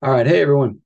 All 0.00 0.12
right, 0.12 0.28
hey 0.28 0.42
everyone. 0.42 0.78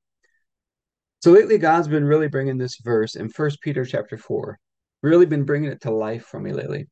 So 1.20 1.32
lately, 1.32 1.59
God's 1.59 1.86
been 1.86 2.07
really 2.07 2.29
bringing 2.29 2.57
this 2.57 2.79
verse 2.79 3.15
in 3.15 3.29
First 3.29 3.61
Peter 3.61 3.85
chapter 3.85 4.17
four, 4.17 4.58
really 5.03 5.27
been 5.27 5.45
bringing 5.45 5.71
it 5.71 5.83
to 5.83 5.91
life 5.91 6.25
for 6.25 6.41
me 6.41 6.54
lately. 6.54 6.88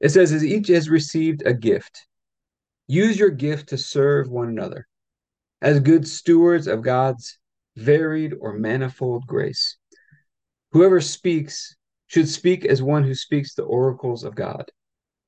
It 0.00 0.08
says, 0.08 0.32
"As 0.32 0.42
each 0.42 0.68
has 0.68 0.88
received 0.88 1.42
a 1.44 1.52
gift, 1.52 2.06
use 2.86 3.18
your 3.18 3.28
gift 3.28 3.68
to 3.68 3.76
serve 3.76 4.30
one 4.30 4.48
another, 4.48 4.88
as 5.60 5.78
good 5.80 6.08
stewards 6.08 6.66
of 6.66 6.80
God's 6.80 7.38
varied 7.76 8.32
or 8.40 8.54
manifold 8.54 9.26
grace. 9.26 9.76
Whoever 10.72 11.02
speaks 11.02 11.76
should 12.06 12.30
speak 12.30 12.64
as 12.64 12.82
one 12.82 13.04
who 13.04 13.14
speaks 13.14 13.52
the 13.52 13.64
oracles 13.64 14.24
of 14.24 14.34
God. 14.34 14.70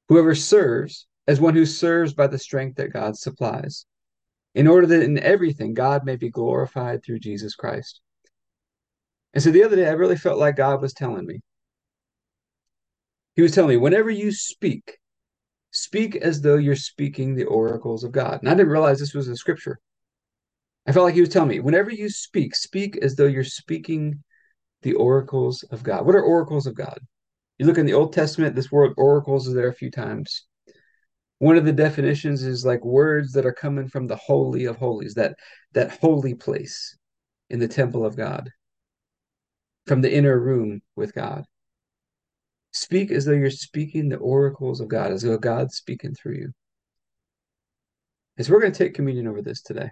Whoever 0.08 0.34
serves 0.34 1.06
as 1.26 1.38
one 1.38 1.52
who 1.52 1.66
serves 1.66 2.14
by 2.14 2.28
the 2.28 2.38
strength 2.38 2.76
that 2.76 2.94
God 2.94 3.18
supplies." 3.18 3.84
In 4.58 4.66
order 4.66 4.88
that 4.88 5.04
in 5.04 5.20
everything 5.20 5.72
God 5.72 6.04
may 6.04 6.16
be 6.16 6.30
glorified 6.30 7.04
through 7.04 7.20
Jesus 7.20 7.54
Christ. 7.54 8.00
And 9.32 9.40
so 9.40 9.52
the 9.52 9.62
other 9.62 9.76
day, 9.76 9.86
I 9.86 9.92
really 9.92 10.16
felt 10.16 10.40
like 10.40 10.56
God 10.56 10.82
was 10.82 10.92
telling 10.92 11.24
me. 11.24 11.38
He 13.36 13.42
was 13.42 13.52
telling 13.52 13.68
me, 13.68 13.76
whenever 13.76 14.10
you 14.10 14.32
speak, 14.32 14.98
speak 15.70 16.16
as 16.16 16.40
though 16.40 16.56
you're 16.56 16.74
speaking 16.74 17.36
the 17.36 17.44
oracles 17.44 18.02
of 18.02 18.10
God. 18.10 18.40
And 18.40 18.48
I 18.48 18.54
didn't 18.54 18.72
realize 18.72 18.98
this 18.98 19.14
was 19.14 19.28
a 19.28 19.36
scripture. 19.36 19.78
I 20.88 20.92
felt 20.92 21.04
like 21.04 21.14
he 21.14 21.20
was 21.20 21.30
telling 21.30 21.50
me, 21.50 21.60
whenever 21.60 21.92
you 21.92 22.10
speak, 22.10 22.56
speak 22.56 22.96
as 22.96 23.14
though 23.14 23.26
you're 23.26 23.44
speaking 23.44 24.24
the 24.82 24.94
oracles 24.94 25.62
of 25.70 25.84
God. 25.84 26.04
What 26.04 26.16
are 26.16 26.22
oracles 26.22 26.66
of 26.66 26.74
God? 26.74 26.98
You 27.58 27.66
look 27.66 27.78
in 27.78 27.86
the 27.86 27.94
Old 27.94 28.12
Testament, 28.12 28.56
this 28.56 28.72
word 28.72 28.92
oracles 28.96 29.46
is 29.46 29.54
there 29.54 29.68
a 29.68 29.72
few 29.72 29.92
times. 29.92 30.47
One 31.38 31.56
of 31.56 31.64
the 31.64 31.72
definitions 31.72 32.42
is 32.42 32.64
like 32.64 32.84
words 32.84 33.32
that 33.32 33.46
are 33.46 33.52
coming 33.52 33.88
from 33.88 34.06
the 34.06 34.16
holy 34.16 34.64
of 34.64 34.76
holies, 34.76 35.14
that 35.14 35.36
that 35.72 35.98
holy 36.00 36.34
place 36.34 36.96
in 37.48 37.60
the 37.60 37.68
temple 37.68 38.04
of 38.04 38.16
God, 38.16 38.50
from 39.86 40.00
the 40.00 40.12
inner 40.12 40.38
room 40.38 40.82
with 40.96 41.14
God. 41.14 41.44
Speak 42.72 43.10
as 43.10 43.24
though 43.24 43.32
you're 43.32 43.50
speaking 43.50 44.08
the 44.08 44.16
oracles 44.16 44.80
of 44.80 44.88
God, 44.88 45.12
as 45.12 45.22
though 45.22 45.38
God's 45.38 45.76
speaking 45.76 46.14
through 46.14 46.36
you. 46.36 46.52
And 48.36 48.46
so 48.46 48.52
we're 48.52 48.60
going 48.60 48.72
to 48.72 48.78
take 48.78 48.94
communion 48.94 49.26
over 49.26 49.42
this 49.42 49.62
today. 49.62 49.90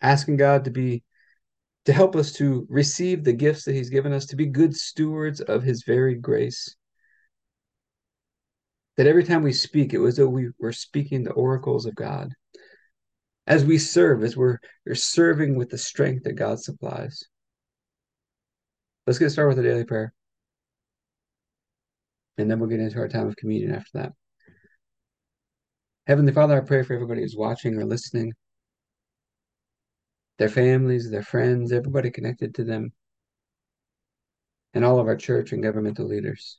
Asking 0.00 0.36
God 0.36 0.64
to 0.64 0.70
be 0.70 1.02
to 1.86 1.92
help 1.92 2.16
us 2.16 2.32
to 2.32 2.66
receive 2.68 3.24
the 3.24 3.32
gifts 3.32 3.64
that 3.64 3.74
He's 3.74 3.90
given 3.90 4.12
us, 4.12 4.26
to 4.26 4.36
be 4.36 4.46
good 4.46 4.74
stewards 4.74 5.40
of 5.40 5.62
His 5.62 5.84
varied 5.84 6.20
grace. 6.20 6.76
That 8.96 9.06
every 9.06 9.24
time 9.24 9.42
we 9.42 9.52
speak, 9.52 9.92
it 9.92 9.98
was 9.98 10.16
that 10.16 10.28
we 10.28 10.48
were 10.58 10.72
speaking 10.72 11.22
the 11.22 11.32
oracles 11.32 11.86
of 11.86 11.94
God. 11.94 12.32
As 13.46 13.64
we 13.64 13.78
serve, 13.78 14.24
as 14.24 14.36
we're, 14.36 14.58
we're 14.84 14.94
serving 14.94 15.56
with 15.56 15.70
the 15.70 15.78
strength 15.78 16.24
that 16.24 16.32
God 16.32 16.60
supplies. 16.60 17.22
Let's 19.06 19.18
get 19.18 19.30
started 19.30 19.56
with 19.56 19.64
the 19.64 19.70
daily 19.70 19.84
prayer. 19.84 20.12
And 22.38 22.50
then 22.50 22.58
we'll 22.58 22.68
get 22.68 22.80
into 22.80 22.98
our 22.98 23.08
time 23.08 23.28
of 23.28 23.36
communion 23.36 23.74
after 23.74 23.90
that. 23.94 24.12
Heavenly 26.06 26.32
Father, 26.32 26.56
I 26.56 26.64
pray 26.64 26.82
for 26.82 26.94
everybody 26.94 27.22
who's 27.22 27.36
watching 27.36 27.76
or 27.76 27.84
listening, 27.84 28.32
their 30.38 30.48
families, 30.48 31.10
their 31.10 31.22
friends, 31.22 31.72
everybody 31.72 32.10
connected 32.10 32.54
to 32.56 32.64
them, 32.64 32.92
and 34.74 34.84
all 34.84 35.00
of 35.00 35.06
our 35.06 35.16
church 35.16 35.52
and 35.52 35.62
governmental 35.62 36.06
leaders. 36.06 36.58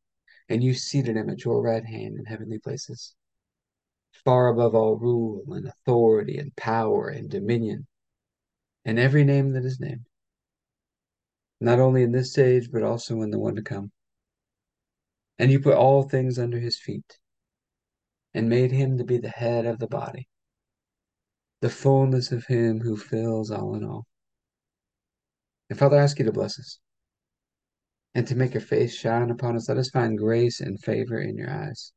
and 0.51 0.61
you 0.61 0.73
seated 0.73 1.15
him 1.15 1.29
at 1.29 1.45
your 1.45 1.61
right 1.61 1.85
hand 1.85 2.19
in 2.19 2.25
heavenly 2.25 2.59
places, 2.59 3.15
far 4.25 4.49
above 4.49 4.75
all 4.75 4.97
rule 4.97 5.45
and 5.53 5.65
authority 5.65 6.37
and 6.37 6.53
power 6.57 7.07
and 7.07 7.29
dominion 7.29 7.87
and 8.83 8.99
every 8.99 9.23
name 9.23 9.53
that 9.53 9.63
is 9.63 9.79
named, 9.79 10.05
not 11.61 11.79
only 11.79 12.03
in 12.03 12.11
this 12.11 12.37
age, 12.37 12.69
but 12.69 12.83
also 12.83 13.21
in 13.21 13.31
the 13.31 13.39
one 13.39 13.55
to 13.55 13.61
come. 13.61 13.93
And 15.39 15.49
you 15.51 15.61
put 15.61 15.75
all 15.75 16.03
things 16.03 16.37
under 16.37 16.59
his 16.59 16.77
feet 16.77 17.17
and 18.33 18.49
made 18.49 18.73
him 18.73 18.97
to 18.97 19.05
be 19.05 19.19
the 19.19 19.29
head 19.29 19.65
of 19.65 19.79
the 19.79 19.87
body, 19.87 20.27
the 21.61 21.69
fullness 21.69 22.33
of 22.33 22.45
him 22.47 22.81
who 22.81 22.97
fills 22.97 23.51
all 23.51 23.73
in 23.75 23.85
all. 23.85 24.05
And 25.69 25.79
Father, 25.79 25.97
I 25.97 26.03
ask 26.03 26.19
you 26.19 26.25
to 26.25 26.33
bless 26.33 26.59
us 26.59 26.79
and 28.13 28.27
to 28.27 28.35
make 28.35 28.53
your 28.53 28.61
face 28.61 28.93
shine 28.93 29.29
upon 29.29 29.55
us. 29.55 29.69
Let 29.69 29.77
us 29.77 29.89
find 29.89 30.17
grace 30.17 30.59
and 30.59 30.81
favor 30.81 31.19
in 31.19 31.37
your 31.37 31.49
eyes. 31.49 31.93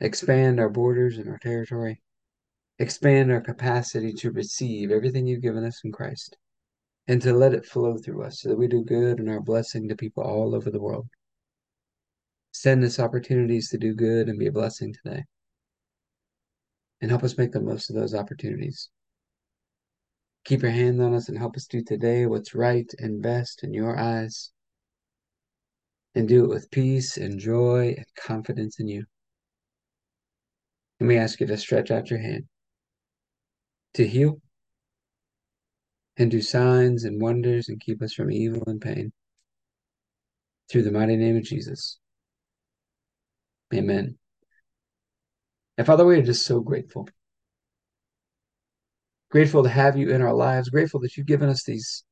Expand 0.00 0.60
our 0.60 0.68
borders 0.68 1.18
and 1.18 1.28
our 1.28 1.38
territory. 1.38 2.00
Expand 2.78 3.32
our 3.32 3.40
capacity 3.40 4.12
to 4.12 4.30
receive 4.30 4.90
everything 4.90 5.26
you've 5.26 5.42
given 5.42 5.64
us 5.64 5.80
in 5.84 5.90
Christ 5.90 6.36
and 7.08 7.20
to 7.22 7.32
let 7.32 7.54
it 7.54 7.66
flow 7.66 7.96
through 7.96 8.22
us 8.22 8.40
so 8.40 8.48
that 8.48 8.58
we 8.58 8.68
do 8.68 8.84
good 8.84 9.18
and 9.18 9.28
are 9.28 9.40
blessing 9.40 9.88
to 9.88 9.96
people 9.96 10.22
all 10.22 10.54
over 10.54 10.70
the 10.70 10.80
world. 10.80 11.08
Send 12.52 12.84
us 12.84 12.98
opportunities 12.98 13.70
to 13.70 13.78
do 13.78 13.94
good 13.94 14.28
and 14.28 14.38
be 14.38 14.46
a 14.46 14.52
blessing 14.52 14.94
today. 14.94 15.24
And 17.00 17.10
help 17.10 17.24
us 17.24 17.38
make 17.38 17.52
the 17.52 17.60
most 17.60 17.90
of 17.90 17.96
those 17.96 18.14
opportunities. 18.14 18.90
Keep 20.44 20.62
your 20.62 20.70
hand 20.70 21.02
on 21.02 21.14
us 21.14 21.28
and 21.28 21.38
help 21.38 21.56
us 21.56 21.66
do 21.66 21.82
today 21.82 22.26
what's 22.26 22.54
right 22.54 22.90
and 22.98 23.22
best 23.22 23.64
in 23.64 23.74
your 23.74 23.98
eyes. 23.98 24.50
And 26.18 26.26
do 26.26 26.42
it 26.42 26.48
with 26.48 26.72
peace 26.72 27.16
and 27.16 27.38
joy 27.38 27.94
and 27.96 28.06
confidence 28.16 28.80
in 28.80 28.88
you. 28.88 29.04
And 30.98 31.08
we 31.08 31.16
ask 31.16 31.38
you 31.38 31.46
to 31.46 31.56
stretch 31.56 31.92
out 31.92 32.10
your 32.10 32.18
hand 32.18 32.46
to 33.94 34.04
heal 34.04 34.40
and 36.16 36.28
do 36.28 36.42
signs 36.42 37.04
and 37.04 37.22
wonders 37.22 37.68
and 37.68 37.80
keep 37.80 38.02
us 38.02 38.14
from 38.14 38.32
evil 38.32 38.64
and 38.66 38.80
pain. 38.80 39.12
Through 40.68 40.82
the 40.82 40.90
mighty 40.90 41.16
name 41.16 41.36
of 41.36 41.44
Jesus. 41.44 42.00
Amen. 43.72 44.18
And 45.76 45.86
Father, 45.86 46.04
we 46.04 46.18
are 46.18 46.22
just 46.22 46.44
so 46.44 46.58
grateful. 46.58 47.08
Grateful 49.30 49.62
to 49.62 49.68
have 49.68 49.96
you 49.96 50.10
in 50.10 50.20
our 50.20 50.34
lives. 50.34 50.68
Grateful 50.68 50.98
that 51.02 51.16
you've 51.16 51.28
given 51.28 51.48
us 51.48 51.62
these 51.62 52.02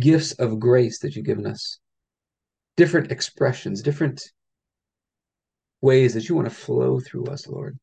gifts 0.00 0.32
of 0.32 0.60
grace 0.60 0.98
that 0.98 1.16
you've 1.16 1.24
given 1.24 1.46
us. 1.46 1.78
Different 2.76 3.12
expressions, 3.12 3.82
different 3.82 4.22
ways 5.80 6.14
that 6.14 6.28
you 6.28 6.34
want 6.34 6.48
to 6.48 6.54
flow 6.54 7.00
through 7.00 7.26
us, 7.26 7.46
Lord. 7.46 7.78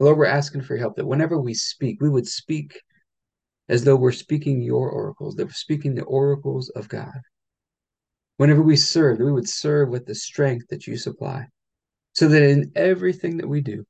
Lord, 0.00 0.18
we're 0.18 0.26
asking 0.26 0.62
for 0.62 0.74
your 0.74 0.80
help 0.80 0.96
that 0.96 1.06
whenever 1.06 1.38
we 1.40 1.54
speak, 1.54 2.00
we 2.00 2.08
would 2.08 2.26
speak 2.26 2.80
as 3.68 3.84
though 3.84 3.96
we're 3.96 4.12
speaking 4.12 4.60
your 4.60 4.90
oracles, 4.90 5.36
that 5.36 5.46
we're 5.46 5.52
speaking 5.52 5.94
the 5.94 6.02
oracles 6.04 6.68
of 6.70 6.88
God. 6.88 7.20
Whenever 8.36 8.62
we 8.62 8.76
serve, 8.76 9.20
we 9.20 9.30
would 9.30 9.48
serve 9.48 9.88
with 9.88 10.06
the 10.06 10.14
strength 10.14 10.66
that 10.68 10.86
you 10.86 10.96
supply, 10.96 11.46
so 12.12 12.28
that 12.28 12.42
in 12.42 12.72
everything 12.74 13.36
that 13.36 13.48
we 13.48 13.60
do, 13.60 13.84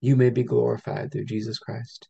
you 0.00 0.16
may 0.16 0.30
be 0.30 0.42
glorified 0.42 1.12
through 1.12 1.26
Jesus 1.26 1.58
Christ. 1.58 2.08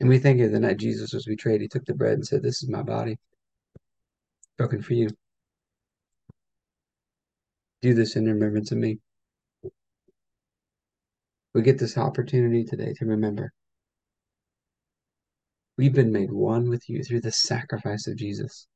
And 0.00 0.08
we 0.08 0.18
think 0.18 0.40
of 0.40 0.50
the 0.50 0.60
night 0.60 0.78
Jesus 0.78 1.12
was 1.12 1.26
betrayed, 1.26 1.60
he 1.60 1.68
took 1.68 1.84
the 1.84 1.94
bread 1.94 2.14
and 2.14 2.26
said, 2.26 2.42
This 2.42 2.62
is 2.62 2.70
my 2.70 2.82
body, 2.82 3.18
broken 4.56 4.80
for 4.80 4.94
you. 4.94 5.08
Do 7.82 7.92
this 7.92 8.16
in 8.16 8.24
remembrance 8.24 8.72
of 8.72 8.78
me. 8.78 8.98
We 11.54 11.62
get 11.62 11.78
this 11.78 11.98
opportunity 11.98 12.64
today 12.64 12.94
to 12.94 13.04
remember. 13.04 13.52
We've 15.76 15.94
been 15.94 16.12
made 16.12 16.32
one 16.32 16.68
with 16.68 16.88
you 16.88 17.02
through 17.02 17.22
the 17.22 17.32
sacrifice 17.32 18.06
of 18.06 18.16
Jesus. 18.16 18.66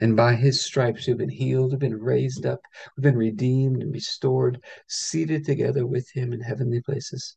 And 0.00 0.16
by 0.16 0.34
his 0.34 0.60
stripes, 0.60 1.06
we've 1.06 1.16
been 1.16 1.28
healed, 1.28 1.70
we've 1.70 1.78
been 1.78 2.00
raised 2.00 2.46
up, 2.46 2.60
we've 2.96 3.02
been 3.02 3.16
redeemed 3.16 3.80
and 3.80 3.92
restored, 3.92 4.60
seated 4.88 5.44
together 5.44 5.86
with 5.86 6.08
him 6.12 6.32
in 6.32 6.40
heavenly 6.40 6.80
places. 6.82 7.36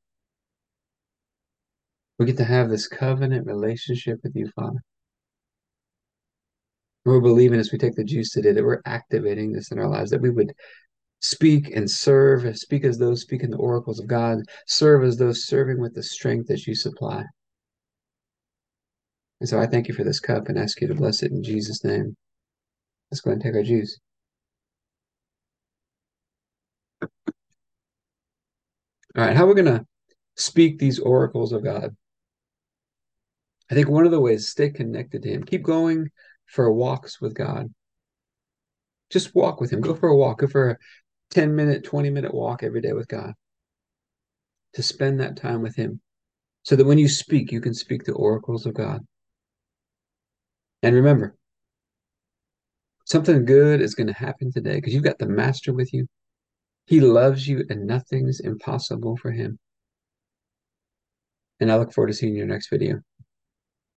We 2.21 2.27
get 2.27 2.37
to 2.37 2.43
have 2.43 2.69
this 2.69 2.87
covenant 2.87 3.47
relationship 3.47 4.19
with 4.21 4.35
you, 4.35 4.47
Father. 4.55 4.77
We're 7.03 7.19
believing 7.19 7.59
as 7.59 7.71
we 7.71 7.79
take 7.79 7.95
the 7.95 8.03
juice 8.03 8.29
today 8.29 8.51
that 8.51 8.63
we're 8.63 8.83
activating 8.85 9.51
this 9.51 9.71
in 9.71 9.79
our 9.79 9.89
lives, 9.89 10.11
that 10.11 10.21
we 10.21 10.29
would 10.29 10.53
speak 11.19 11.75
and 11.75 11.89
serve, 11.89 12.55
speak 12.59 12.85
as 12.85 12.99
those 12.99 13.21
speaking 13.21 13.49
the 13.49 13.57
oracles 13.57 13.99
of 13.99 14.05
God, 14.05 14.37
serve 14.67 15.03
as 15.03 15.17
those 15.17 15.45
serving 15.45 15.81
with 15.81 15.95
the 15.95 16.03
strength 16.03 16.47
that 16.49 16.67
you 16.67 16.75
supply. 16.75 17.23
And 19.39 19.49
so 19.49 19.59
I 19.59 19.65
thank 19.65 19.87
you 19.87 19.95
for 19.95 20.03
this 20.03 20.19
cup 20.19 20.47
and 20.47 20.59
ask 20.59 20.79
you 20.79 20.87
to 20.89 20.93
bless 20.93 21.23
it 21.23 21.31
in 21.31 21.41
Jesus' 21.41 21.83
name. 21.83 22.15
Let's 23.09 23.21
go 23.21 23.31
and 23.31 23.41
take 23.41 23.55
our 23.55 23.63
juice. 23.63 23.99
All 27.01 27.09
right, 29.25 29.35
how 29.35 29.45
are 29.45 29.47
we're 29.47 29.55
going 29.55 29.79
to 29.79 29.85
speak 30.35 30.77
these 30.77 30.99
oracles 30.99 31.51
of 31.51 31.63
God. 31.63 31.95
I 33.71 33.73
think 33.73 33.87
one 33.87 34.05
of 34.05 34.11
the 34.11 34.19
ways 34.19 34.49
stay 34.49 34.69
connected 34.69 35.23
to 35.23 35.29
Him. 35.29 35.43
Keep 35.43 35.63
going 35.63 36.09
for 36.45 36.69
walks 36.71 37.21
with 37.21 37.33
God. 37.33 37.73
Just 39.09 39.33
walk 39.33 39.61
with 39.61 39.71
Him. 39.71 39.79
Go 39.79 39.95
for 39.95 40.09
a 40.09 40.15
walk. 40.15 40.39
Go 40.39 40.47
for 40.47 40.71
a 40.71 40.77
10 41.31 41.55
minute, 41.55 41.85
20 41.85 42.09
minute 42.09 42.33
walk 42.33 42.63
every 42.63 42.81
day 42.81 42.91
with 42.91 43.07
God. 43.07 43.33
To 44.73 44.83
spend 44.83 45.21
that 45.21 45.37
time 45.37 45.61
with 45.61 45.75
Him. 45.77 46.01
So 46.63 46.75
that 46.75 46.85
when 46.85 46.97
you 46.97 47.07
speak, 47.07 47.51
you 47.51 47.61
can 47.61 47.73
speak 47.73 48.03
the 48.03 48.13
oracles 48.13 48.65
of 48.65 48.73
God. 48.73 48.99
And 50.83 50.93
remember, 50.93 51.37
something 53.05 53.45
good 53.45 53.81
is 53.81 53.95
going 53.95 54.07
to 54.07 54.13
happen 54.13 54.51
today 54.51 54.75
because 54.75 54.93
you've 54.93 55.03
got 55.03 55.17
the 55.17 55.27
Master 55.27 55.73
with 55.73 55.93
you. 55.93 56.07
He 56.87 56.99
loves 56.99 57.47
you 57.47 57.63
and 57.69 57.87
nothing's 57.87 58.41
impossible 58.41 59.15
for 59.15 59.31
him. 59.31 59.59
And 61.59 61.71
I 61.71 61.77
look 61.77 61.93
forward 61.93 62.07
to 62.07 62.13
seeing 62.13 62.33
you 62.35 62.41
in 62.41 62.47
your 62.47 62.53
next 62.53 62.69
video. 62.69 63.01